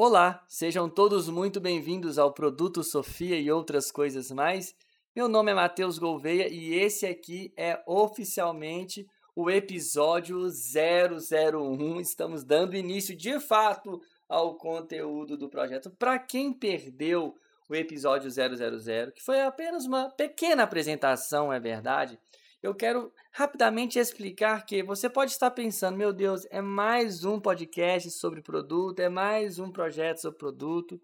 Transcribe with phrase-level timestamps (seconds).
[0.00, 4.72] Olá, sejam todos muito bem-vindos ao Produto Sofia e outras coisas mais.
[5.12, 12.00] Meu nome é Matheus Gouveia e esse aqui é oficialmente o episódio 001.
[12.00, 15.90] Estamos dando início de fato ao conteúdo do projeto.
[15.90, 17.34] Para quem perdeu
[17.68, 22.16] o episódio 000, que foi apenas uma pequena apresentação, é verdade,
[22.62, 28.10] eu quero rapidamente explicar que você pode estar pensando, meu Deus, é mais um podcast
[28.10, 31.00] sobre produto, é mais um projeto sobre produto.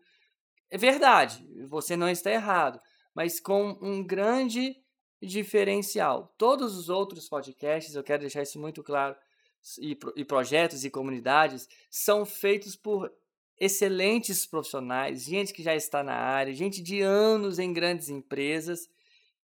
[0.70, 2.80] É verdade, você não está errado,
[3.15, 4.77] mas com um grande
[5.23, 6.34] diferencial.
[6.37, 9.16] Todos os outros podcasts, eu quero deixar isso muito claro,
[9.79, 13.10] e, e projetos e comunidades são feitos por
[13.59, 18.88] excelentes profissionais, gente que já está na área, gente de anos em grandes empresas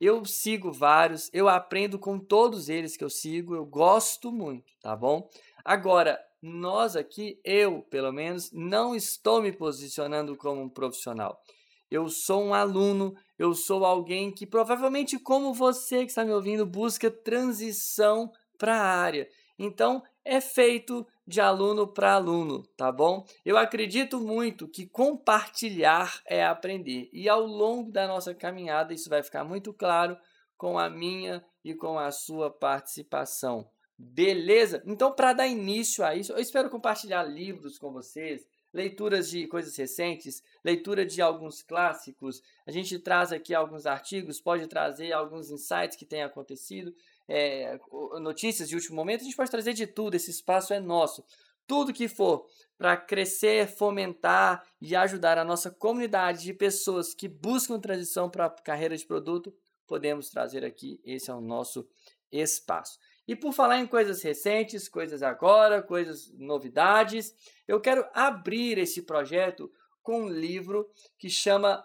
[0.00, 4.96] eu sigo vários, eu aprendo com todos eles que eu sigo, eu gosto muito, tá
[4.96, 5.28] bom?
[5.64, 11.42] Agora, nós aqui, eu pelo menos, não estou me posicionando como um profissional.
[11.90, 16.64] Eu sou um aluno, eu sou alguém que provavelmente, como você que está me ouvindo,
[16.64, 19.28] busca transição para a área.
[19.58, 23.24] Então, é feito de aluno para aluno, tá bom?
[23.44, 29.22] Eu acredito muito que compartilhar é aprender e ao longo da nossa caminhada isso vai
[29.22, 30.18] ficar muito claro
[30.58, 33.70] com a minha e com a sua participação.
[33.96, 34.82] Beleza?
[34.86, 39.76] Então, para dar início a isso, eu espero compartilhar livros com vocês, leituras de coisas
[39.76, 42.42] recentes, leitura de alguns clássicos.
[42.66, 46.94] A gente traz aqui alguns artigos, pode trazer alguns insights que têm acontecido
[47.32, 47.78] é,
[48.20, 51.24] notícias de último momento, a gente pode trazer de tudo, esse espaço é nosso.
[51.64, 52.44] Tudo que for
[52.76, 58.96] para crescer, fomentar e ajudar a nossa comunidade de pessoas que buscam transição para carreira
[58.96, 59.54] de produto,
[59.86, 61.00] podemos trazer aqui.
[61.04, 61.88] Esse é o nosso
[62.32, 62.98] espaço.
[63.28, 67.32] E por falar em coisas recentes, coisas agora, coisas novidades,
[67.68, 69.70] eu quero abrir esse projeto
[70.02, 71.84] com um livro que chama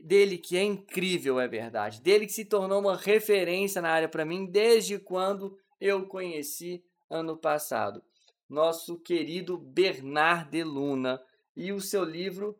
[0.00, 2.00] dele que é incrível, é verdade.
[2.00, 7.36] Dele que se tornou uma referência na área para mim desde quando eu conheci ano
[7.36, 8.02] passado.
[8.48, 11.20] Nosso querido Bernard de Luna
[11.54, 12.58] e o seu livro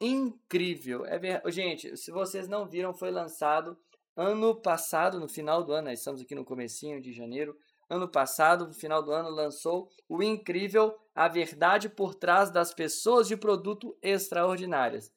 [0.00, 1.04] incrível.
[1.06, 1.42] É ver...
[1.46, 3.76] Gente, se vocês não viram, foi lançado
[4.16, 7.56] ano passado, no final do ano, estamos aqui no comecinho de janeiro.
[7.88, 13.26] Ano passado, no final do ano, lançou o incrível A Verdade por Trás das Pessoas
[13.26, 15.10] de Produto Extraordinárias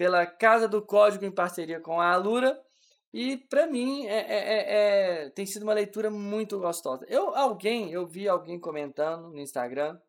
[0.00, 2.58] pela Casa do Código em parceria com a Alura.
[3.12, 7.04] E para mim é, é, é, é, tem sido uma leitura muito gostosa.
[7.06, 10.00] Eu alguém, eu vi alguém comentando no Instagram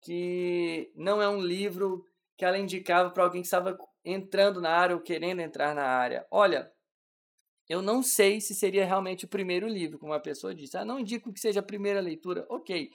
[0.00, 4.94] que não é um livro que ela indicava para alguém que estava entrando na área
[4.94, 6.24] ou querendo entrar na área.
[6.30, 6.70] Olha,
[7.68, 10.76] eu não sei se seria realmente o primeiro livro, como a pessoa disse.
[10.76, 12.92] Ah, não indico que seja a primeira leitura, ok.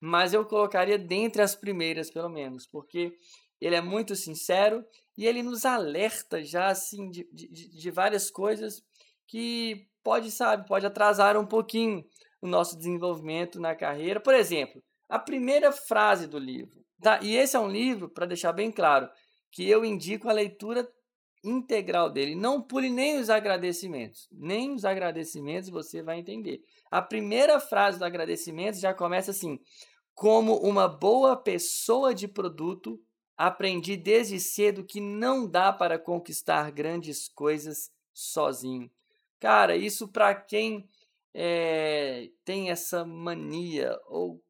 [0.00, 3.18] Mas eu colocaria dentre as primeiras, pelo menos, porque
[3.60, 4.86] ele é muito sincero
[5.18, 8.84] e ele nos alerta já assim de, de, de várias coisas
[9.26, 12.04] que pode, sabe, pode atrasar um pouquinho
[12.40, 14.20] o nosso desenvolvimento na carreira.
[14.20, 16.84] Por exemplo, a primeira frase do livro.
[17.02, 17.18] Tá?
[17.20, 19.10] E esse é um livro, para deixar bem claro,
[19.50, 20.88] que eu indico a leitura
[21.44, 22.36] integral dele.
[22.36, 24.28] Não pule nem os agradecimentos.
[24.30, 26.60] Nem os agradecimentos você vai entender.
[26.92, 29.58] A primeira frase do agradecimento já começa assim:
[30.14, 33.00] como uma boa pessoa de produto,
[33.38, 38.90] Aprendi desde cedo que não dá para conquistar grandes coisas sozinho.
[39.38, 40.88] Cara, isso para quem
[41.32, 44.42] é, tem essa mania ou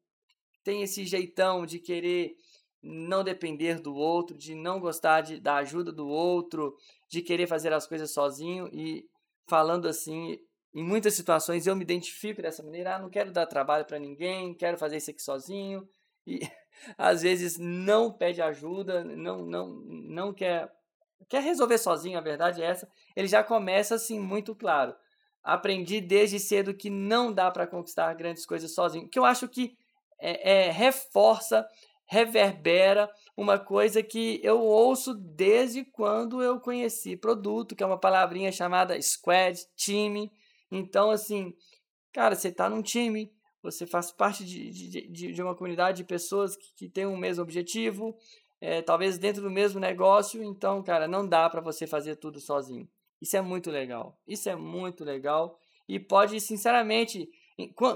[0.63, 2.35] tem esse jeitão de querer
[2.81, 6.75] não depender do outro, de não gostar de, da ajuda do outro,
[7.07, 9.07] de querer fazer as coisas sozinho e
[9.47, 10.39] falando assim,
[10.73, 14.53] em muitas situações eu me identifico dessa maneira, ah, não quero dar trabalho para ninguém,
[14.53, 15.87] quero fazer isso aqui sozinho
[16.25, 16.39] e
[16.97, 20.71] às vezes não pede ajuda, não, não, não quer,
[21.27, 24.95] quer resolver sozinho, a verdade é essa, ele já começa assim muito claro.
[25.43, 29.77] Aprendi desde cedo que não dá para conquistar grandes coisas sozinho, que eu acho que
[30.19, 31.67] é, é, reforça,
[32.05, 38.51] reverbera uma coisa que eu ouço desde quando eu conheci produto, que é uma palavrinha
[38.51, 40.31] chamada squad, time.
[40.71, 41.53] Então, assim,
[42.11, 44.71] cara, você está num time, você faz parte de,
[45.07, 48.15] de, de uma comunidade de pessoas que, que têm o um mesmo objetivo,
[48.61, 52.87] é, talvez dentro do mesmo negócio, então, cara, não dá para você fazer tudo sozinho.
[53.21, 54.17] Isso é muito legal.
[54.27, 55.59] Isso é muito legal
[55.89, 57.27] e pode, sinceramente,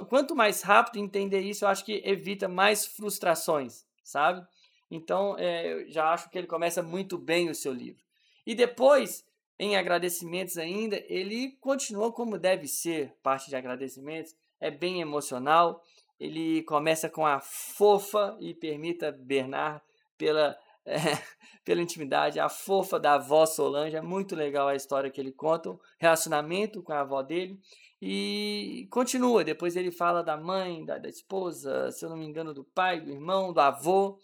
[0.09, 4.43] quanto mais rápido entender isso, eu acho que evita mais frustrações, sabe?
[4.89, 8.03] Então, é, eu já acho que ele começa muito bem o seu livro.
[8.47, 9.23] E depois,
[9.59, 15.81] em agradecimentos ainda, ele continua como deve ser, parte de agradecimentos, é bem emocional.
[16.19, 19.81] Ele começa com a fofa e permita Bernard
[20.17, 20.95] pela é,
[21.63, 25.71] pela intimidade, a fofa da avó Solange, é muito legal a história que ele conta,
[25.71, 27.57] o relacionamento com a avó dele,
[28.01, 32.53] e continua, depois ele fala da mãe, da, da esposa, se eu não me engano,
[32.53, 34.19] do pai, do irmão, do avô,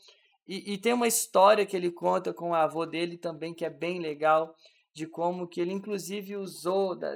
[0.46, 3.70] e, e tem uma história que ele conta com o avô dele também, que é
[3.70, 4.54] bem legal,
[4.94, 7.16] de como que ele inclusive usou da,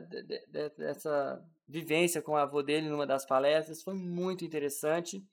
[0.78, 5.24] dessa vivência com o avô dele numa das palestras, foi muito interessante.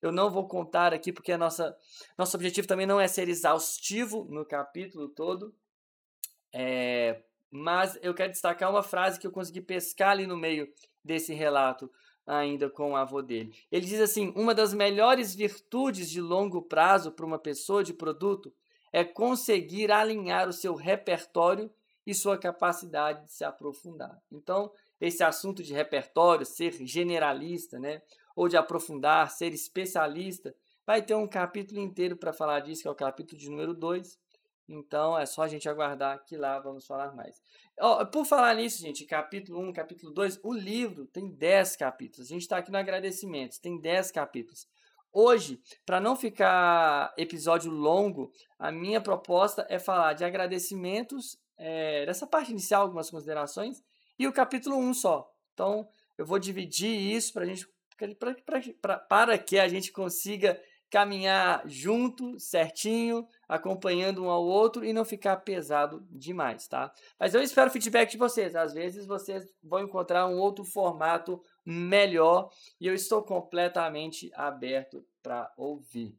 [0.00, 1.76] Eu não vou contar aqui porque a nossa
[2.18, 5.54] nosso objetivo também não é ser exaustivo no capítulo todo,
[6.52, 10.68] é, mas eu quero destacar uma frase que eu consegui pescar ali no meio
[11.04, 11.90] desse relato
[12.26, 13.54] ainda com o avô dele.
[13.70, 18.52] Ele diz assim: uma das melhores virtudes de longo prazo para uma pessoa de produto
[18.92, 21.70] é conseguir alinhar o seu repertório
[22.06, 24.20] e sua capacidade de se aprofundar.
[24.30, 28.00] Então, esse assunto de repertório, ser generalista, né,
[28.34, 30.54] ou de aprofundar, ser especialista,
[30.86, 34.18] vai ter um capítulo inteiro para falar disso, que é o capítulo de número 2.
[34.68, 37.40] Então, é só a gente aguardar que lá vamos falar mais.
[37.80, 42.28] Oh, por falar nisso, gente, capítulo 1, capítulo 2, o livro tem 10 capítulos.
[42.28, 44.66] A gente está aqui no agradecimentos, tem 10 capítulos.
[45.18, 52.26] Hoje, para não ficar episódio longo, a minha proposta é falar de agradecimentos, é, dessa
[52.26, 53.82] parte inicial, algumas considerações,
[54.18, 55.26] e o capítulo 1 só.
[55.54, 57.66] Então, eu vou dividir isso pra gente,
[58.18, 60.60] pra, pra, pra, para que a gente consiga
[60.90, 66.92] caminhar junto, certinho, acompanhando um ao outro e não ficar pesado demais, tá?
[67.18, 68.54] Mas eu espero feedback de vocês.
[68.54, 75.52] Às vezes vocês vão encontrar um outro formato melhor e eu estou completamente aberto para
[75.56, 76.16] ouvir.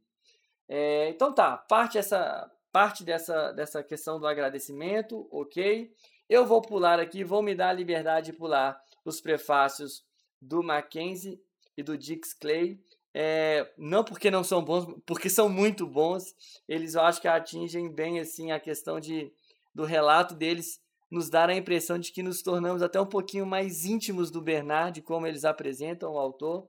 [0.68, 5.92] É, então tá, parte essa parte dessa, dessa questão do agradecimento, ok?
[6.30, 10.06] Eu vou pular aqui, vou me dar a liberdade de pular os prefácios
[10.42, 11.42] do Mackenzie
[11.76, 12.80] e do Dix Clay.
[13.14, 16.36] É, não porque não são bons, porque são muito bons.
[16.68, 19.32] Eles eu acho que atingem bem assim a questão de,
[19.74, 23.86] do relato deles nos dar a impressão de que nos tornamos até um pouquinho mais
[23.86, 26.68] íntimos do Bernard, como eles apresentam o autor.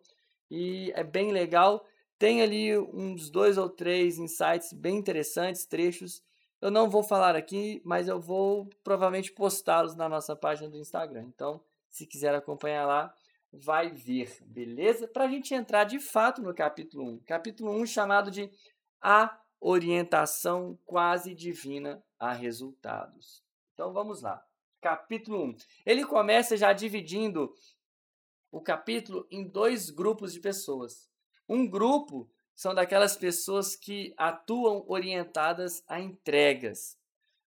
[0.51, 1.85] E é bem legal.
[2.19, 6.23] Tem ali uns dois ou três insights bem interessantes, trechos.
[6.61, 11.25] Eu não vou falar aqui, mas eu vou provavelmente postá-los na nossa página do Instagram.
[11.29, 13.15] Então, se quiser acompanhar lá,
[13.53, 15.07] vai ver, beleza?
[15.07, 17.19] Para a gente entrar de fato no capítulo 1.
[17.21, 18.51] Capítulo 1 chamado de
[19.01, 23.48] A Orientação Quase Divina a Resultados.
[23.79, 24.45] Então vamos lá.
[24.81, 25.57] Capítulo 1.
[25.87, 27.55] Ele começa já dividindo
[28.51, 31.09] o capítulo em dois grupos de pessoas.
[31.49, 36.99] Um grupo são daquelas pessoas que atuam orientadas a entregas.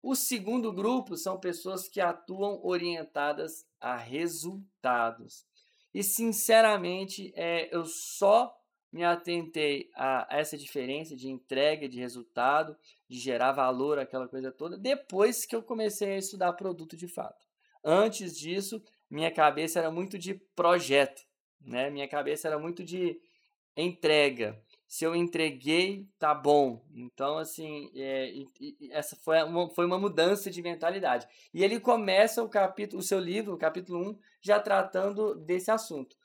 [0.04, 5.45] O segundo grupo são pessoas que atuam orientadas a resultados.
[5.94, 8.54] E, sinceramente, é, eu só
[8.92, 12.75] me atentei a essa diferença de entrega, de resultado,
[13.09, 17.45] de gerar valor, aquela coisa toda, depois que eu comecei a estudar produto de fato.
[17.83, 21.23] Antes disso, minha cabeça era muito de projeto,
[21.59, 21.89] né?
[21.89, 23.19] Minha cabeça era muito de
[23.75, 24.61] entrega.
[24.88, 26.83] Se eu entreguei, tá bom.
[26.94, 28.33] Então, assim, é,
[28.91, 31.27] essa foi uma, foi uma mudança de mentalidade.
[31.53, 36.15] E ele começa o capítulo, o seu livro, o capítulo 1, já tratando desse assunto.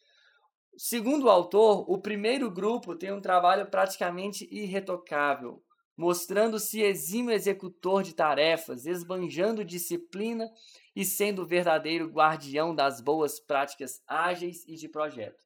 [0.76, 5.62] Segundo o autor, o primeiro grupo tem um trabalho praticamente irretocável,
[5.96, 10.50] mostrando-se exímio executor de tarefas, esbanjando disciplina
[10.94, 15.44] e sendo o verdadeiro guardião das boas práticas ágeis e de projeto.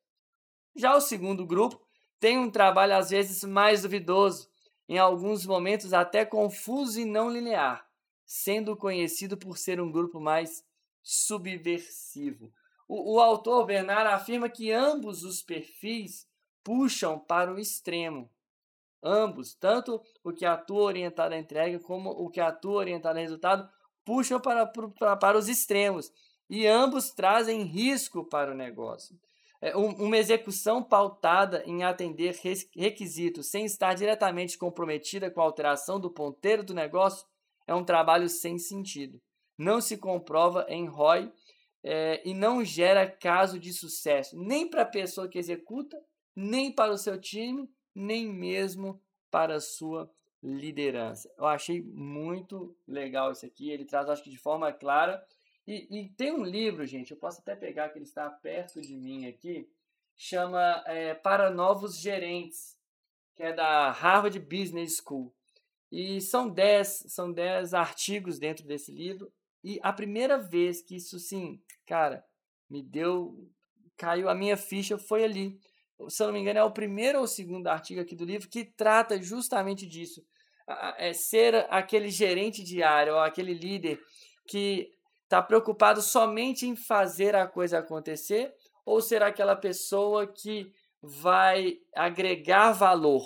[0.75, 1.80] Já o segundo grupo
[2.20, 4.49] tem um trabalho às vezes mais duvidoso,
[4.88, 7.87] em alguns momentos até confuso e não linear,
[8.25, 10.64] sendo conhecido por ser um grupo mais
[11.02, 12.52] subversivo.
[12.87, 16.26] O, o autor Bernard afirma que ambos os perfis
[16.64, 18.30] puxam para o extremo.
[19.02, 23.68] Ambos, tanto o que atua orientado à entrega como o que atua orientado ao resultado,
[24.04, 26.10] puxam para, para, para os extremos.
[26.50, 29.14] E ambos trazem risco para o negócio.
[29.60, 32.36] É, uma execução pautada em atender
[32.76, 37.26] requisitos sem estar diretamente comprometida com a alteração do ponteiro do negócio
[37.66, 39.20] é um trabalho sem sentido.
[39.58, 41.30] Não se comprova em ROI
[41.82, 45.96] é, e não gera caso de sucesso, nem para a pessoa que executa,
[46.34, 49.00] nem para o seu time, nem mesmo
[49.30, 50.10] para sua
[50.42, 51.32] liderança.
[51.36, 53.70] Eu achei muito legal isso aqui.
[53.70, 55.24] Ele traz, acho que de forma clara.
[55.66, 58.96] E, e tem um livro, gente, eu posso até pegar que ele está perto de
[58.96, 59.68] mim aqui,
[60.16, 62.78] chama é, Para Novos Gerentes,
[63.36, 65.32] que é da Harvard Business School.
[65.90, 69.30] E são 10 são dez artigos dentro desse livro.
[69.62, 72.24] E a primeira vez que isso, sim, cara,
[72.68, 73.50] me deu.
[73.96, 75.60] caiu a minha ficha foi ali.
[76.08, 78.64] Se eu não me engano, é o primeiro ou segundo artigo aqui do livro que
[78.64, 80.24] trata justamente disso.
[80.98, 83.98] é, ser aquele gerente diário ou aquele líder
[84.46, 84.90] que
[85.24, 92.72] está preocupado somente em fazer a coisa acontecer ou ser aquela pessoa que vai agregar
[92.72, 93.22] valor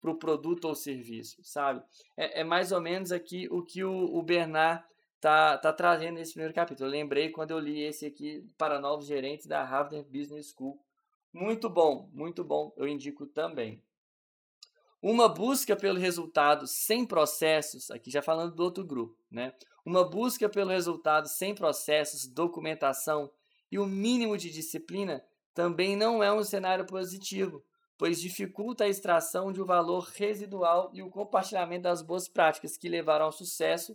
[0.00, 1.82] para o produto ou serviço, sabe?
[2.16, 4.84] É, é, mais ou menos aqui o que o, o Bernard
[5.20, 6.88] tá, tá trazendo nesse primeiro capítulo.
[6.88, 10.78] Eu lembrei quando eu li esse aqui para novos gerentes da Harvard Business School.
[11.36, 12.72] Muito bom, muito bom.
[12.78, 13.82] Eu indico também.
[15.02, 19.52] Uma busca pelo resultado sem processos, aqui já falando do outro grupo, né?
[19.84, 23.30] Uma busca pelo resultado sem processos, documentação
[23.70, 27.62] e o mínimo de disciplina também não é um cenário positivo,
[27.98, 32.88] pois dificulta a extração de um valor residual e o compartilhamento das boas práticas que
[32.88, 33.94] levaram ao sucesso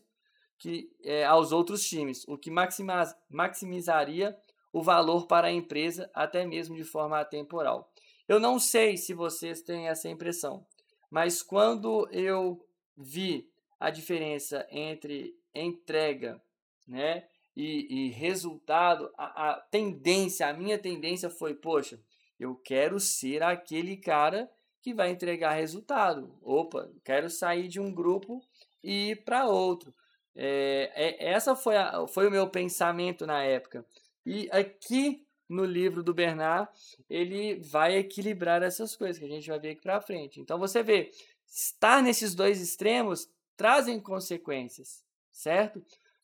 [0.59, 4.37] que, é, aos outros times, o que maximizaria
[4.71, 7.91] o valor para a empresa, até mesmo de forma atemporal.
[8.27, 10.65] Eu não sei se vocês têm essa impressão,
[11.09, 13.49] mas quando eu vi
[13.79, 16.41] a diferença entre entrega
[16.87, 17.25] né,
[17.55, 21.99] e, e resultado, a, a tendência, a minha tendência foi, poxa,
[22.39, 24.49] eu quero ser aquele cara
[24.81, 26.35] que vai entregar resultado.
[26.41, 28.41] Opa, quero sair de um grupo
[28.83, 29.93] e ir para outro.
[30.35, 33.85] É, é, essa foi, a, foi o meu pensamento na época.
[34.25, 36.69] E aqui no livro do Bernard,
[37.09, 40.39] ele vai equilibrar essas coisas que a gente vai ver aqui para frente.
[40.39, 41.11] Então você vê,
[41.45, 45.83] estar nesses dois extremos trazem consequências, certo?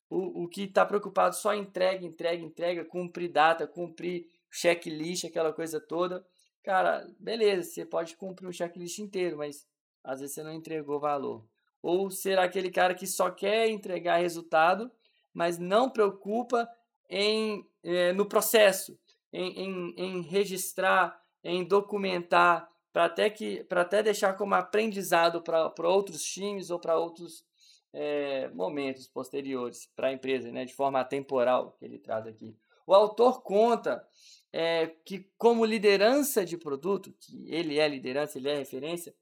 [0.10, 5.80] o, o que está preocupado só entrega, entrega, entrega, cumprir data, cumprir checklist, aquela coisa
[5.80, 6.26] toda.
[6.64, 9.68] Cara, beleza, você pode cumprir o checklist inteiro, mas
[10.04, 11.46] às vezes você não entregou valor.
[11.82, 14.92] Ou ser aquele cara que só quer entregar resultado,
[15.34, 16.68] mas não preocupa
[17.10, 18.98] em, é, no processo,
[19.32, 26.24] em, em, em registrar, em documentar, para até, que, até deixar como aprendizado para outros
[26.24, 27.46] times ou para outros
[27.94, 32.56] é, momentos posteriores para a empresa, né, de forma temporal, que ele traz aqui.
[32.86, 34.08] O autor conta
[34.52, 39.14] é, que, como liderança de produto, que ele é liderança, ele é referência,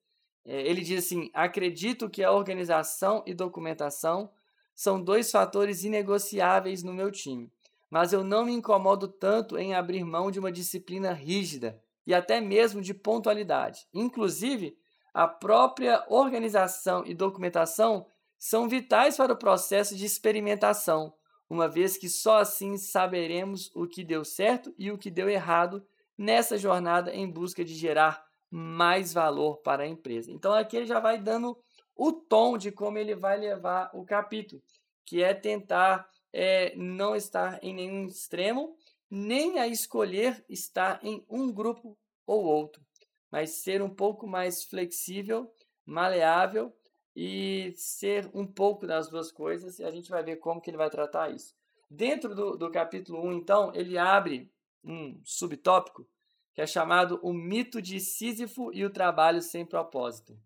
[0.45, 4.31] é, ele diz assim: acredito que a organização e documentação
[4.73, 7.51] são dois fatores inegociáveis no meu time,
[7.95, 12.41] mas eu não me incomodo tanto em abrir mão de uma disciplina rígida e até
[12.41, 13.87] mesmo de pontualidade.
[13.93, 14.77] Inclusive,
[15.13, 18.05] a própria organização e documentação
[18.37, 21.13] são vitais para o processo de experimentação,
[21.49, 25.81] uma vez que só assim saberemos o que deu certo e o que deu errado
[26.17, 30.33] nessa jornada em busca de gerar mais valor para a empresa.
[30.33, 31.57] Então aqui ele já vai dando
[31.95, 34.61] o tom de como ele vai levar o capítulo,
[35.05, 36.05] que é tentar
[36.37, 38.75] é, não estar em nenhum extremo,
[39.09, 42.85] nem a escolher estar em um grupo ou outro,
[43.31, 45.49] mas ser um pouco mais flexível,
[45.85, 46.75] maleável
[47.15, 50.77] e ser um pouco das duas coisas, e a gente vai ver como que ele
[50.77, 51.55] vai tratar isso.
[51.89, 54.51] Dentro do, do capítulo 1, então, ele abre
[54.83, 56.05] um subtópico
[56.53, 60.37] que é chamado O Mito de Sísifo e o Trabalho Sem Propósito.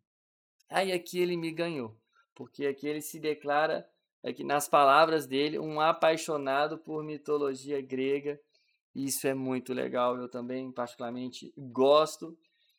[0.69, 1.98] Aí aqui ele me ganhou,
[2.36, 3.89] porque aqui ele se declara,
[4.24, 8.40] aqui nas palavras dele, um apaixonado por mitologia grega.
[8.94, 12.38] Isso é muito legal, eu também particularmente gosto.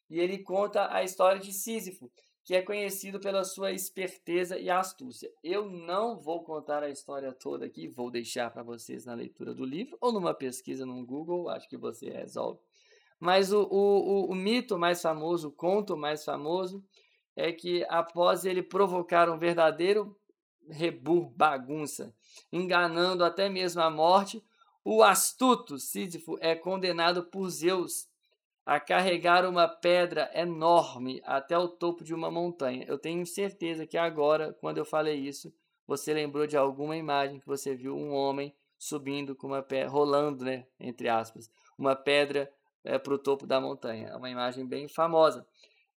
[0.09, 2.11] E ele conta a história de Sísifo,
[2.44, 5.30] que é conhecido pela sua esperteza e astúcia.
[5.42, 9.64] Eu não vou contar a história toda aqui, vou deixar para vocês na leitura do
[9.64, 12.59] livro ou numa pesquisa no Google, acho que você resolve.
[13.20, 16.82] Mas o, o, o, o mito mais famoso, o conto mais famoso,
[17.37, 20.16] é que após ele provocar um verdadeiro
[20.70, 22.14] rebu, bagunça,
[22.52, 24.42] enganando até mesmo a morte,
[24.84, 28.08] o astuto Sísifo é condenado por Zeus
[28.64, 32.84] a carregar uma pedra enorme até o topo de uma montanha.
[32.86, 35.52] Eu tenho certeza que agora, quando eu falei isso,
[35.86, 40.44] você lembrou de alguma imagem que você viu um homem subindo com uma pedra, rolando,
[40.44, 42.50] né, entre aspas, uma pedra
[42.84, 44.08] é, para o topo da montanha.
[44.08, 45.46] É uma imagem bem famosa.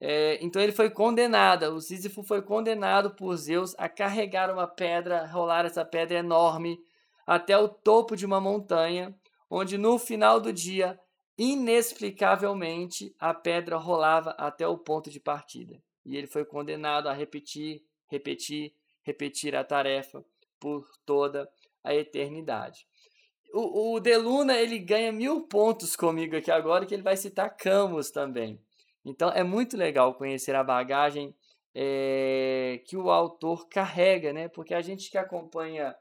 [0.04, 5.24] É, então ele foi condenado, o Sísifo foi condenado por Zeus a carregar uma pedra,
[5.26, 6.76] rolar essa pedra enorme
[7.24, 9.14] até o topo de uma montanha,
[9.48, 10.98] onde no final do dia
[11.38, 17.82] Inexplicavelmente, a pedra rolava até o ponto de partida, e ele foi condenado a repetir,
[18.06, 20.24] repetir, repetir a tarefa
[20.60, 21.48] por toda
[21.82, 22.86] a eternidade.
[23.54, 28.10] O, o Deluna ele ganha mil pontos comigo aqui agora, que ele vai citar Camus
[28.10, 28.60] também.
[29.04, 31.34] Então é muito legal conhecer a bagagem
[31.74, 34.48] é, que o autor carrega, né?
[34.48, 35.94] Porque a gente que acompanha,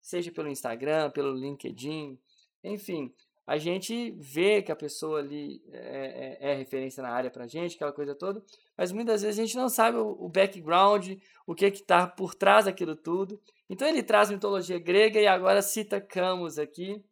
[0.00, 2.18] seja pelo Instagram, pelo LinkedIn,
[2.62, 3.12] enfim,
[3.46, 7.46] a gente vê que a pessoa ali é, é, é referência na área para a
[7.46, 8.42] gente, aquela coisa toda,
[8.76, 12.66] mas muitas vezes a gente não sabe o, o background, o que está por trás
[12.66, 13.40] daquilo tudo.
[13.68, 17.02] Então ele traz mitologia grega e agora cita Camus aqui.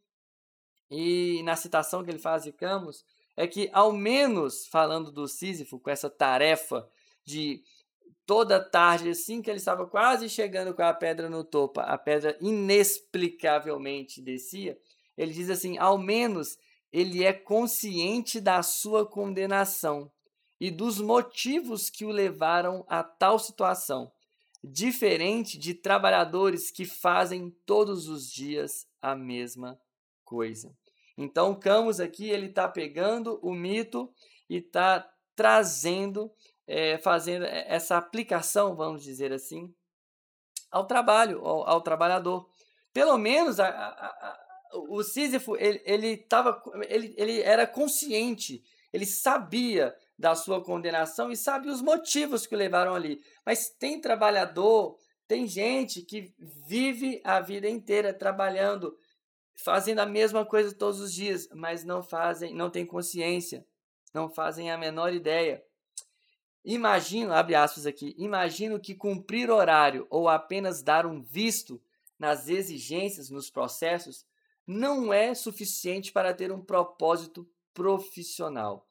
[0.90, 3.02] E na citação que ele faz de Camus,
[3.36, 6.88] é que, ao menos falando do Sísifo, com essa tarefa
[7.24, 7.62] de
[8.24, 12.36] toda tarde, assim que ele estava quase chegando com a pedra no topo, a pedra
[12.40, 14.78] inexplicavelmente descia,
[15.16, 16.58] ele diz assim: ao menos
[16.92, 20.10] ele é consciente da sua condenação
[20.58, 24.10] e dos motivos que o levaram a tal situação,
[24.64, 29.78] diferente de trabalhadores que fazem todos os dias a mesma
[30.24, 30.74] coisa.
[31.16, 34.12] Então, Camus aqui ele está pegando o mito
[34.48, 36.30] e está trazendo,
[36.66, 39.72] é, fazendo essa aplicação, vamos dizer assim,
[40.70, 42.48] ao trabalho, ao, ao trabalhador.
[42.92, 44.38] Pelo menos a, a, a,
[44.88, 51.36] o Sísifo ele, ele, tava, ele, ele era consciente, ele sabia da sua condenação e
[51.36, 53.20] sabe os motivos que o levaram ali.
[53.44, 54.96] Mas tem trabalhador,
[55.28, 56.34] tem gente que
[56.66, 58.96] vive a vida inteira trabalhando,
[59.56, 63.66] fazendo a mesma coisa todos os dias, mas não fazem, não tem consciência,
[64.14, 65.64] não fazem a menor ideia.
[66.64, 71.80] Imagino, abre aspas aqui, imagino que cumprir horário ou apenas dar um visto
[72.18, 74.26] nas exigências, nos processos,
[74.66, 78.86] não é suficiente para ter um propósito profissional.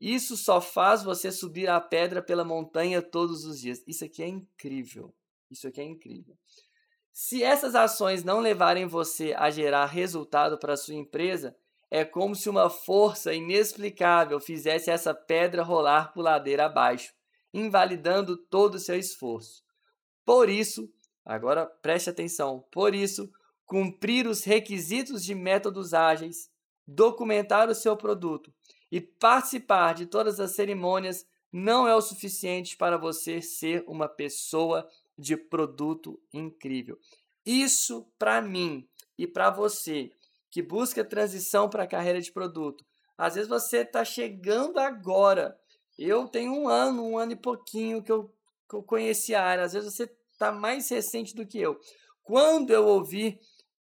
[0.00, 3.84] Isso só faz você subir a pedra pela montanha todos os dias.
[3.86, 5.14] Isso aqui é incrível.
[5.50, 6.36] Isso aqui é incrível.
[7.12, 11.56] Se essas ações não levarem você a gerar resultado para sua empresa,
[11.90, 17.12] é como se uma força inexplicável fizesse essa pedra rolar por ladeira abaixo,
[17.52, 19.64] invalidando todo o seu esforço.
[20.24, 20.88] Por isso,
[21.24, 23.28] agora preste atenção, por isso,
[23.66, 26.48] cumprir os requisitos de métodos ágeis,
[26.86, 28.52] documentar o seu produto
[28.90, 34.88] e participar de todas as cerimônias não é o suficiente para você ser uma pessoa
[35.20, 36.98] de produto incrível.
[37.44, 40.10] Isso para mim e para você
[40.50, 42.84] que busca transição para a carreira de produto.
[43.16, 45.56] Às vezes você está chegando agora.
[45.98, 48.34] Eu tenho um ano, um ano e pouquinho que eu,
[48.68, 49.64] que eu conheci a área.
[49.64, 51.78] Às vezes você está mais recente do que eu.
[52.22, 53.38] Quando eu ouvi,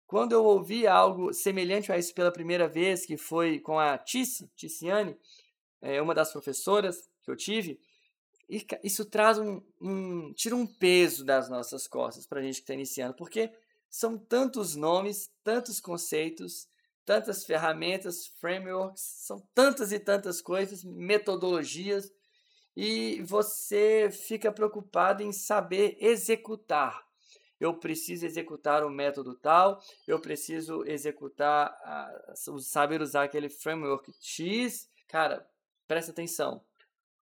[0.07, 4.51] quando eu ouvi algo semelhante a isso pela primeira vez, que foi com a Tice,
[4.57, 5.17] Ticiane,
[5.83, 7.79] é, uma das professoras que eu tive,
[8.49, 12.75] isso traz um, um tira um peso das nossas costas para a gente que está
[12.75, 13.51] iniciando, porque
[13.91, 16.69] são tantos nomes, tantos conceitos,
[17.05, 22.13] tantas ferramentas, frameworks, são tantas e tantas coisas, metodologias,
[22.77, 27.05] e você fica preocupado em saber executar.
[27.59, 31.75] Eu preciso executar o um método tal, eu preciso executar,
[32.61, 34.91] saber usar aquele framework X.
[35.09, 35.49] Cara,
[35.89, 36.63] presta atenção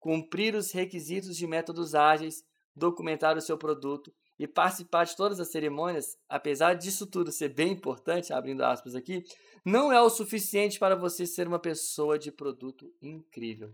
[0.05, 5.47] cumprir os requisitos de métodos ágeis, documentar o seu produto e participar de todas as
[5.47, 9.23] cerimônias, apesar disso tudo ser bem importante, abrindo aspas aqui,
[9.65, 13.73] não é o suficiente para você ser uma pessoa de produto incrível.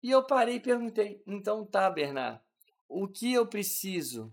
[0.00, 2.40] E eu parei e perguntei: então tá, Bernard,
[2.88, 4.32] o que eu preciso?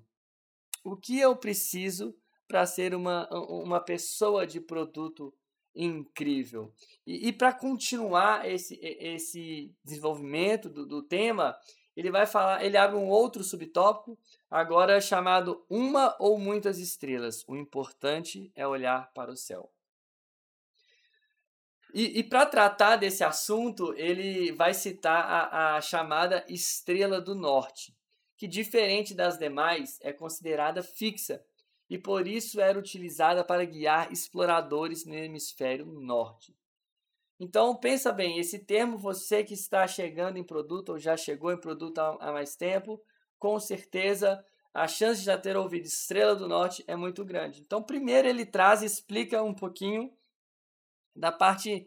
[0.84, 2.16] O que eu preciso
[2.48, 5.34] para ser uma, uma pessoa de produto
[5.76, 6.74] incrível.
[7.06, 11.58] E, e para continuar esse, esse desenvolvimento do, do tema,
[11.96, 14.18] ele vai falar, ele abre um outro subtópico,
[14.50, 17.44] agora chamado Uma ou Muitas Estrelas.
[17.48, 19.72] O importante é olhar para o céu.
[21.94, 27.94] E, e para tratar desse assunto, ele vai citar a, a chamada Estrela do Norte,
[28.38, 31.44] que, diferente das demais, é considerada fixa
[31.92, 36.56] e por isso era utilizada para guiar exploradores no hemisfério norte.
[37.38, 41.60] Então pensa bem, esse termo você que está chegando em produto ou já chegou em
[41.60, 43.04] produto há mais tempo,
[43.38, 44.42] com certeza
[44.74, 47.60] a chance de já ter ouvido Estrela do Norte é muito grande.
[47.60, 50.10] Então primeiro ele traz e explica um pouquinho
[51.14, 51.86] da parte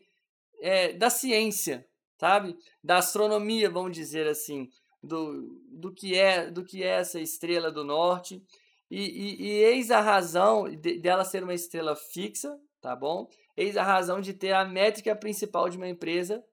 [0.61, 1.89] é, da ciência,
[2.21, 2.55] sabe?
[2.83, 4.69] Da astronomia, vamos dizer assim,
[5.03, 8.45] do, do que é do que é essa Estrela do Norte
[8.95, 13.29] e, e, e eis a razão de, dela ser uma estrela fixa, tá bom?
[13.57, 16.45] Eis a razão de ter a métrica principal de uma empresa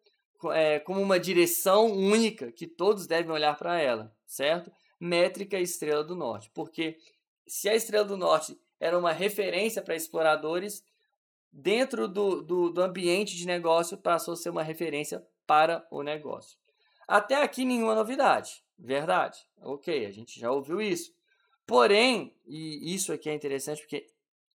[0.51, 4.71] é, como uma direção única que todos devem olhar para ela, certo?
[4.99, 6.49] Métrica Estrela do Norte.
[6.53, 6.97] Porque
[7.45, 10.83] se a Estrela do Norte era uma referência para exploradores,
[11.51, 16.57] dentro do, do, do ambiente de negócio passou a ser uma referência para o negócio.
[17.07, 19.37] Até aqui nenhuma novidade, verdade?
[19.61, 21.13] Ok, a gente já ouviu isso.
[21.65, 24.07] Porém, e isso aqui é interessante porque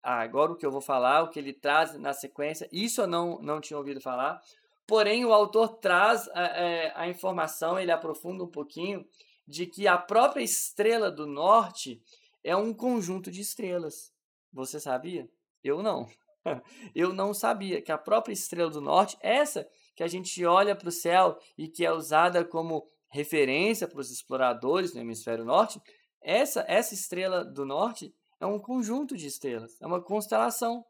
[0.03, 3.41] agora o que eu vou falar, o que ele traz na sequência, isso eu não,
[3.41, 4.41] não tinha ouvido falar.
[4.87, 9.05] Porém, o autor traz a, é, a informação, ele aprofunda um pouquinho,
[9.47, 12.01] de que a própria estrela do norte
[12.43, 14.13] é um conjunto de estrelas.
[14.53, 15.29] Você sabia?
[15.63, 16.09] Eu não.
[16.95, 20.89] Eu não sabia que a própria estrela do norte, essa que a gente olha para
[20.89, 25.81] o céu e que é usada como referência para os exploradores no hemisfério norte,
[26.27, 30.85] essa, essa estrela do norte é um conjunto de estrelas, é uma constelação.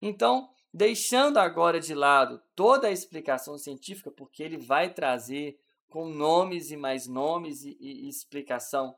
[0.00, 5.56] Então, deixando agora de lado toda a explicação científica, porque ele vai trazer
[5.88, 8.96] com nomes e mais nomes e, e, explicação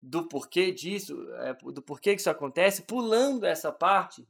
[0.00, 4.26] do porquê disso, é, do porquê que isso acontece, pulando essa parte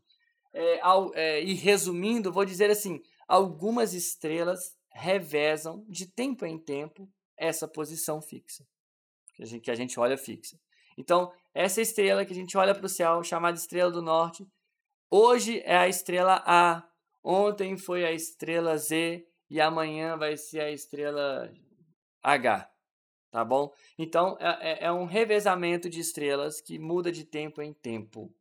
[0.53, 7.09] é, ao, é, e resumindo, vou dizer assim: algumas estrelas revezam de tempo em tempo
[7.37, 8.67] essa posição fixa,
[9.35, 10.59] que a gente, que a gente olha fixa.
[10.99, 14.45] Então, essa estrela que a gente olha para o céu, chamada estrela do norte,
[15.09, 16.83] hoje é a estrela A,
[17.23, 21.51] ontem foi a estrela Z e amanhã vai ser a estrela
[22.21, 22.69] H.
[23.31, 23.73] Tá bom?
[23.97, 28.35] Então, é, é, é um revezamento de estrelas que muda de tempo em tempo.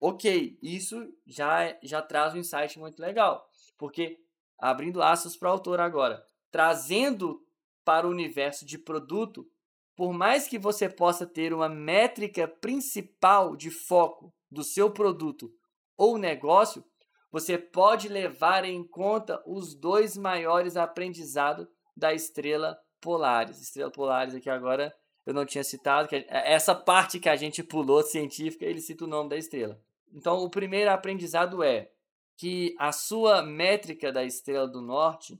[0.00, 4.20] Ok, isso já, já traz um insight muito legal, porque
[4.56, 7.44] abrindo aspas para o autor agora, trazendo
[7.84, 9.48] para o universo de produto,
[9.96, 15.50] por mais que você possa ter uma métrica principal de foco do seu produto
[15.96, 16.84] ou negócio,
[17.30, 23.60] você pode levar em conta os dois maiores aprendizados da estrela Polaris.
[23.60, 28.02] Estrela Polaris aqui agora eu não tinha citado, que essa parte que a gente pulou
[28.02, 29.80] científica, ele cita o nome da estrela.
[30.12, 31.90] Então, o primeiro aprendizado é
[32.36, 35.38] que a sua métrica da estrela do norte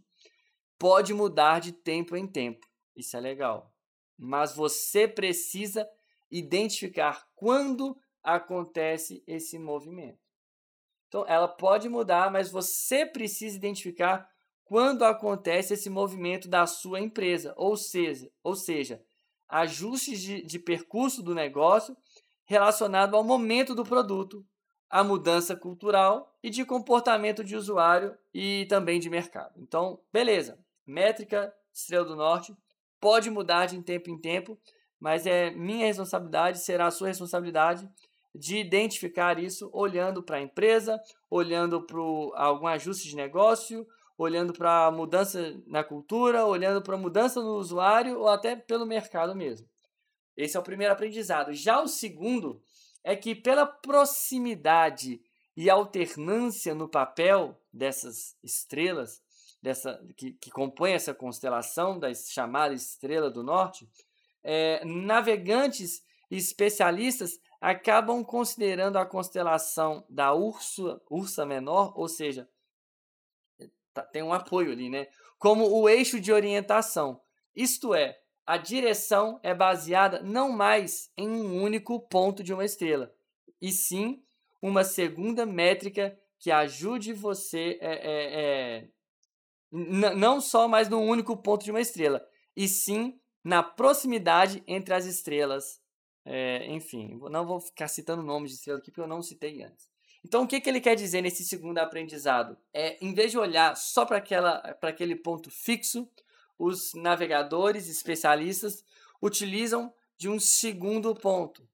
[0.78, 2.64] pode mudar de tempo em tempo.
[2.96, 3.71] Isso é legal.
[4.24, 5.88] Mas você precisa
[6.30, 10.20] identificar quando acontece esse movimento.
[11.08, 14.30] Então, ela pode mudar, mas você precisa identificar
[14.64, 19.02] quando acontece esse movimento da sua empresa, ou seja, ou seja
[19.48, 21.96] ajustes de, de percurso do negócio
[22.44, 24.46] relacionado ao momento do produto,
[24.88, 29.61] a mudança cultural e de comportamento de usuário e também de mercado.
[29.61, 32.54] Então, beleza métrica Estrela do Norte
[33.02, 34.56] pode mudar de tempo em tempo,
[35.00, 37.90] mas é minha responsabilidade, será a sua responsabilidade
[38.32, 41.98] de identificar isso olhando para a empresa, olhando para
[42.36, 43.84] algum ajuste de negócio,
[44.16, 48.86] olhando para a mudança na cultura, olhando para a mudança no usuário ou até pelo
[48.86, 49.68] mercado mesmo.
[50.36, 51.52] Esse é o primeiro aprendizado.
[51.52, 52.62] Já o segundo
[53.02, 55.20] é que pela proximidade
[55.56, 59.20] e alternância no papel dessas estrelas,
[59.62, 63.88] dessa, que, que compõe essa constelação da chamada Estrela do Norte,
[64.42, 72.48] é, navegantes e especialistas acabam considerando a constelação da Ursa, Ursa Menor, ou seja,
[73.94, 75.07] tá, tem um apoio ali, né?
[75.38, 77.20] Como o eixo de orientação.
[77.55, 83.14] Isto é, a direção é baseada não mais em um único ponto de uma estrela,
[83.61, 84.25] e sim
[84.61, 88.88] uma segunda métrica que ajude você é, é, é,
[89.72, 95.06] não só mais no único ponto de uma estrela, e sim na proximidade entre as
[95.06, 95.80] estrelas.
[96.24, 99.90] É, enfim, não vou ficar citando nomes de estrelas aqui porque eu não citei antes.
[100.24, 102.56] Então, o que, que ele quer dizer nesse segundo aprendizado?
[102.72, 104.18] É, em vez de olhar só para
[104.82, 106.08] aquele ponto fixo,
[106.56, 108.85] os navegadores especialistas
[109.20, 111.66] utilizam de um segundo ponto,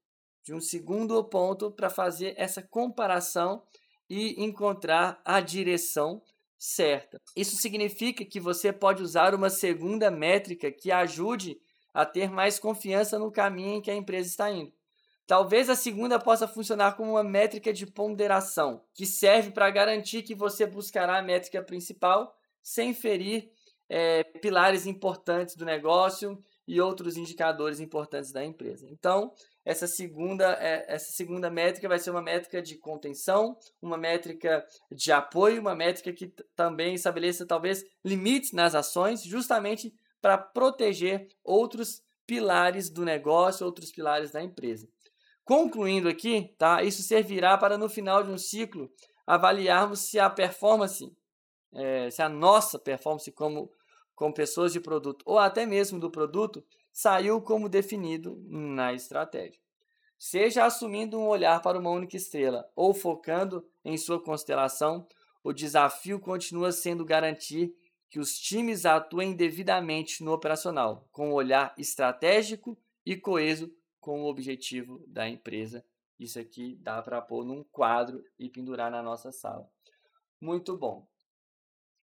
[0.43, 3.61] de um segundo ponto para fazer essa comparação
[4.09, 6.23] e encontrar a direção
[6.59, 7.19] certa.
[7.35, 11.57] Isso significa que você pode usar uma segunda métrica que ajude
[11.93, 14.71] a ter mais confiança no caminho em que a empresa está indo.
[15.25, 20.35] Talvez a segunda possa funcionar como uma métrica de ponderação, que serve para garantir que
[20.35, 23.49] você buscará a métrica principal sem ferir
[23.87, 28.87] é, pilares importantes do negócio e outros indicadores importantes da empresa.
[28.89, 29.31] Então,
[29.69, 35.11] essa segunda, é, essa segunda métrica vai ser uma métrica de contenção, uma métrica de
[35.11, 42.89] apoio, uma métrica que também estabeleça talvez limites nas ações, justamente para proteger outros pilares
[42.89, 44.89] do negócio, outros pilares da empresa.
[45.45, 46.81] Concluindo aqui, tá?
[46.81, 48.91] Isso servirá para no final de um ciclo
[49.27, 51.15] avaliarmos se a performance,
[51.75, 53.71] é, se a nossa performance como,
[54.15, 56.65] como pessoas de produto ou até mesmo do produto
[56.99, 59.57] saiu como definido na estratégia.
[60.17, 65.07] Seja assumindo um olhar para uma única estrela ou focando em sua constelação,
[65.41, 67.73] o desafio continua sendo garantir
[68.09, 74.27] que os times atuem devidamente no operacional, com um olhar estratégico e coeso com o
[74.27, 75.85] objetivo da empresa.
[76.19, 79.71] Isso aqui dá para pôr num quadro e pendurar na nossa sala.
[80.41, 81.07] Muito bom.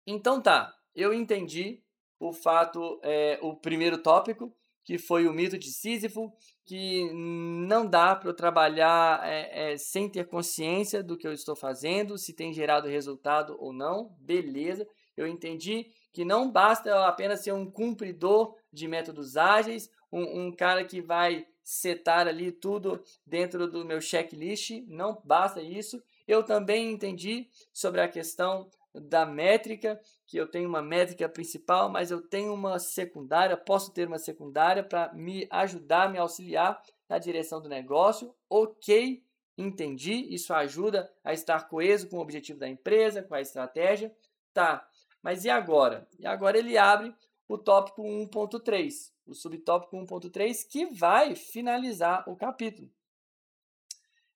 [0.06, 1.82] Então tá, eu entendi
[2.18, 4.56] o fato, é, o primeiro tópico,
[4.86, 6.32] que foi o mito de Sísifo,
[6.64, 11.56] que não dá para eu trabalhar é, é, sem ter consciência do que eu estou
[11.56, 14.16] fazendo, se tem gerado resultado ou não.
[14.20, 20.52] Beleza, eu entendi que não basta apenas ser um cumpridor de métodos ágeis, um, um
[20.52, 26.00] cara que vai setar ali tudo dentro do meu checklist, não basta isso.
[26.28, 32.10] Eu também entendi sobre a questão da métrica, que eu tenho uma métrica principal, mas
[32.10, 37.60] eu tenho uma secundária, posso ter uma secundária para me ajudar, me auxiliar na direção
[37.60, 38.34] do negócio.
[38.48, 39.22] Ok,
[39.56, 44.14] entendi, isso ajuda a estar coeso com o objetivo da empresa, com a estratégia.
[44.52, 44.88] Tá,
[45.22, 46.08] mas e agora?
[46.18, 47.14] E agora ele abre
[47.48, 52.90] o tópico 1.3, o subtópico 1.3, que vai finalizar o capítulo.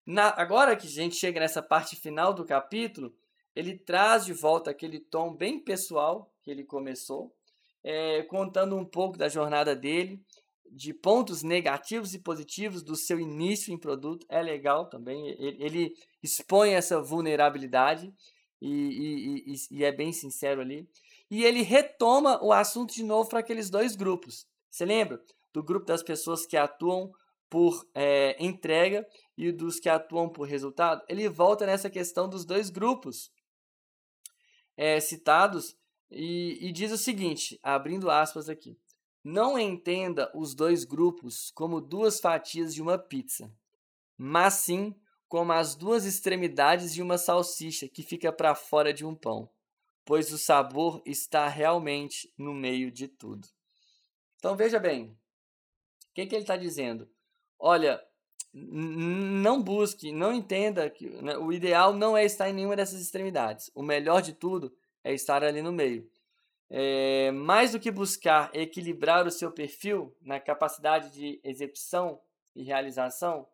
[0.07, 3.14] Na, agora que a gente chega nessa parte final do capítulo,
[3.61, 7.33] ele traz de volta aquele tom bem pessoal que ele começou,
[7.85, 10.20] é, contando um pouco da jornada dele,
[10.70, 14.25] de pontos negativos e positivos do seu início em produto.
[14.29, 18.12] É legal também, ele, ele expõe essa vulnerabilidade
[18.61, 20.88] e, e, e, e é bem sincero ali.
[21.31, 24.46] E ele retoma o assunto de novo para aqueles dois grupos.
[24.70, 25.23] Você lembra?
[25.53, 27.12] Do grupo das pessoas que atuam
[27.51, 31.03] por é, entrega e dos que atuam por resultado.
[31.09, 33.31] Ele volta nessa questão dos dois grupos
[34.81, 35.77] é, citados
[36.11, 38.79] e, e diz o seguinte, abrindo aspas aqui.
[39.23, 43.53] Não entenda os dois grupos como duas fatias de uma pizza,
[44.16, 49.14] mas sim como as duas extremidades de uma salsicha que fica para fora de um
[49.14, 49.51] pão,
[50.03, 53.47] pois o sabor está realmente no meio de tudo.
[54.38, 57.07] Então veja bem, o que, que ele está dizendo?
[57.59, 58.03] Olha,
[58.53, 63.71] não busque, não entenda que né, o ideal não é estar em nenhuma dessas extremidades.
[63.75, 66.09] O melhor de tudo é estar ali no meio.
[66.69, 72.21] É, mais do que buscar equilibrar o seu perfil na capacidade de execução
[72.55, 73.47] e realização,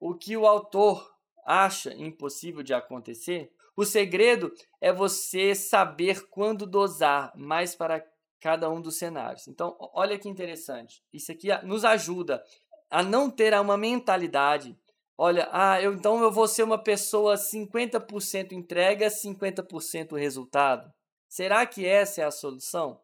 [0.00, 7.32] o que o autor acha impossível de acontecer, o segredo é você saber quando dosar
[7.36, 8.04] mais para
[8.40, 9.48] cada um dos cenários.
[9.48, 11.02] Então, olha que interessante.
[11.12, 12.42] Isso aqui nos ajuda
[12.90, 14.76] a não ter uma mentalidade.
[15.16, 20.92] Olha, ah, eu, então eu vou ser uma pessoa 50% entrega, 50% resultado.
[21.28, 23.00] Será que essa é a solução?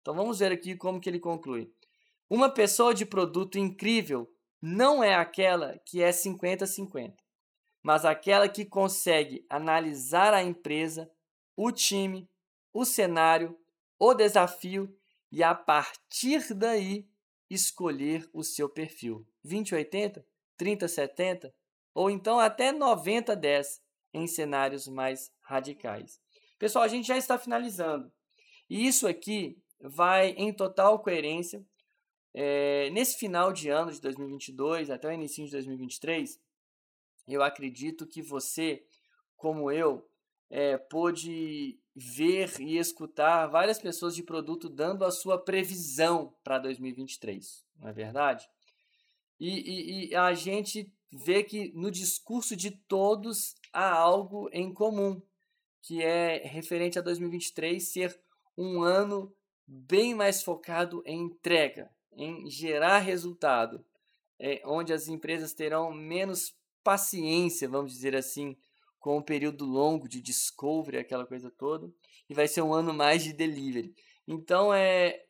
[0.00, 1.72] Então vamos ver aqui como que ele conclui.
[2.28, 4.28] Uma pessoa de produto incrível
[4.60, 7.14] não é aquela que é 50-50,
[7.82, 11.10] mas aquela que consegue analisar a empresa,
[11.56, 12.28] o time,
[12.72, 13.58] o cenário,
[13.98, 14.94] o desafio
[15.30, 17.06] e a partir daí
[17.54, 19.26] escolher o seu perfil.
[19.42, 21.54] 2080, 3070
[21.94, 23.80] ou então até 9010
[24.12, 26.20] em cenários mais radicais.
[26.58, 28.12] Pessoal, a gente já está finalizando.
[28.68, 31.64] E isso aqui vai em total coerência.
[32.32, 36.40] É, nesse final de ano de 2022 até o início de 2023,
[37.28, 38.84] eu acredito que você,
[39.36, 40.08] como eu,
[40.50, 47.64] é, pôde ver e escutar várias pessoas de produto dando a sua previsão para 2023,
[47.78, 48.48] não é verdade?
[49.38, 55.20] E, e, e, a gente vê que no discurso de todos há algo em comum,
[55.82, 58.18] que é referente a 2023 ser
[58.56, 59.32] um ano
[59.66, 63.84] bem mais focado em entrega, em gerar resultado,
[64.38, 68.56] é, onde as empresas terão menos paciência, vamos dizer assim,
[69.04, 71.92] com um período longo de discovery, aquela coisa toda,
[72.26, 73.94] e vai ser um ano mais de delivery.
[74.26, 75.26] Então é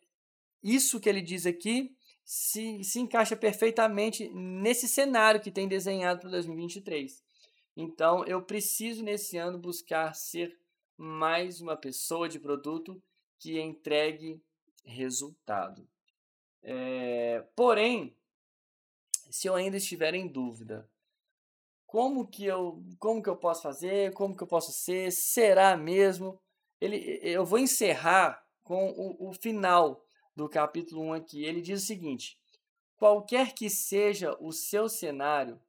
[0.63, 1.93] isso que ele diz aqui
[2.25, 7.21] se, se encaixa perfeitamente nesse cenário que tem desenhado para 2023.
[7.77, 10.57] Então eu preciso nesse ano buscar ser
[10.97, 13.03] mais uma pessoa de produto
[13.41, 14.41] que entregue
[14.85, 15.85] resultado.
[16.63, 18.17] É, porém,
[19.29, 20.89] se eu ainda estiver em dúvida
[21.95, 26.37] como que eu, como que eu posso fazer, como que eu posso ser, será mesmo?
[26.81, 30.05] Ele, eu vou encerrar com o, o final
[30.35, 31.45] do capítulo 1 aqui.
[31.45, 32.37] Ele diz o seguinte:
[32.97, 35.63] qualquer que seja o seu cenário,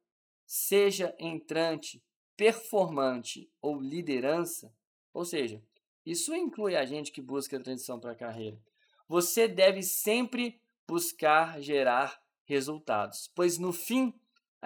[0.44, 2.02] seja entrante,
[2.36, 4.74] performante ou liderança,
[5.14, 5.62] ou seja,
[6.04, 8.60] isso inclui a gente que busca a transição para a carreira.
[9.06, 14.12] Você deve sempre buscar gerar resultados, pois no fim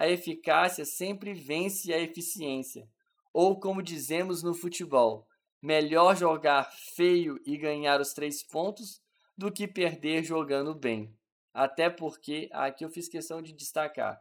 [0.01, 2.89] a eficácia sempre vence a eficiência.
[3.31, 5.27] Ou, como dizemos no futebol,
[5.61, 8.99] melhor jogar feio e ganhar os três pontos
[9.37, 11.15] do que perder jogando bem.
[11.53, 14.19] Até porque, aqui eu fiz questão de destacar,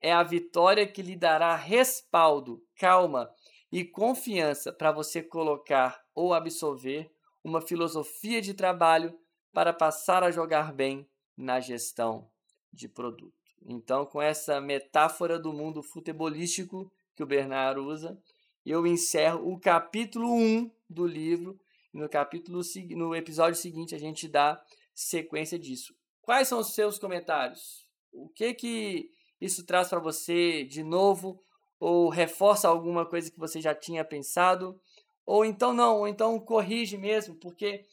[0.00, 3.32] é a vitória que lhe dará respaldo, calma
[3.70, 7.08] e confiança para você colocar ou absorver
[7.44, 9.16] uma filosofia de trabalho
[9.52, 12.28] para passar a jogar bem na gestão
[12.72, 13.39] de produto.
[13.66, 18.18] Então, com essa metáfora do mundo futebolístico que o Bernardo usa,
[18.64, 21.58] eu encerro o capítulo 1 do livro.
[21.92, 24.62] No capítulo no episódio seguinte a gente dá
[24.94, 25.94] sequência disso.
[26.22, 27.84] Quais são os seus comentários?
[28.12, 31.42] O que que isso traz para você de novo
[31.78, 34.80] ou reforça alguma coisa que você já tinha pensado?
[35.26, 37.84] Ou então não, ou então corrige mesmo, porque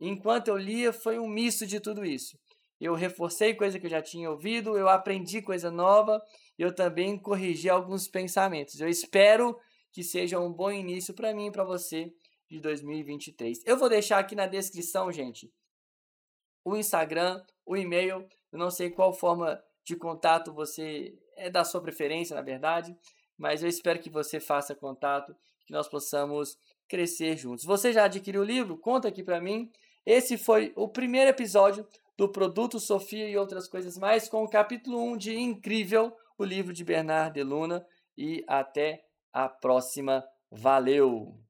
[0.00, 2.38] enquanto eu lia foi um misto de tudo isso.
[2.80, 6.22] Eu reforcei coisa que eu já tinha ouvido, eu aprendi coisa nova,
[6.58, 8.80] eu também corrigi alguns pensamentos.
[8.80, 9.58] Eu espero
[9.92, 12.12] que seja um bom início para mim e para você
[12.48, 13.62] de 2023.
[13.64, 15.50] Eu vou deixar aqui na descrição, gente,
[16.64, 21.80] o Instagram, o e-mail, eu não sei qual forma de contato você é da sua
[21.80, 22.96] preferência, na verdade,
[23.38, 25.34] mas eu espero que você faça contato,
[25.64, 26.58] que nós possamos
[26.88, 27.64] crescer juntos.
[27.64, 28.78] Você já adquiriu o livro?
[28.78, 29.70] Conta aqui para mim.
[30.04, 31.86] Esse foi o primeiro episódio
[32.16, 36.72] do Produto Sofia e outras coisas mais, com o capítulo 1 de Incrível, o livro
[36.72, 37.84] de Bernard de Luna.
[38.16, 40.24] E até a próxima.
[40.50, 41.45] Valeu!